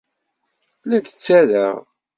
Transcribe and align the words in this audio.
La 0.87 0.97
d-ttarraɣ. 0.99 1.75